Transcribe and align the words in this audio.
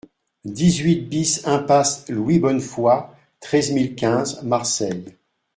dix-huit 0.45 1.01
BIS 1.09 1.41
impasse 1.45 2.09
Louis 2.09 2.39
Bonnefoy, 2.39 3.03
treize 3.39 3.69
mille 3.71 3.93
quinze 3.93 4.41
Marseille 4.41 5.15